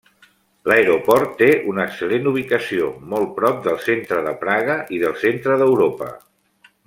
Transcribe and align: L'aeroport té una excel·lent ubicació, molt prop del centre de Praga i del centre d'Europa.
L'aeroport 0.71 1.35
té 1.41 1.49
una 1.73 1.83
excel·lent 1.89 2.25
ubicació, 2.31 2.87
molt 3.13 3.35
prop 3.37 3.61
del 3.69 3.79
centre 3.89 4.25
de 4.29 4.35
Praga 4.45 4.79
i 4.99 5.03
del 5.05 5.17
centre 5.27 5.61
d'Europa. 5.63 6.09